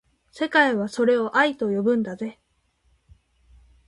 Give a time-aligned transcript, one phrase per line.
[0.31, 2.39] 世界はそれを愛と呼ぶんだぜ